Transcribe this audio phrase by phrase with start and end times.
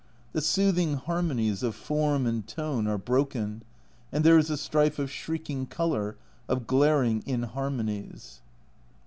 [0.33, 3.61] The soothing harmonies of form and tone are broken,
[4.11, 6.17] and there is a strife of shrieking colour,
[6.49, 8.41] of glaring inharmonies.